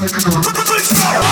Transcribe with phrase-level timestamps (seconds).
[0.00, 1.29] Let's go.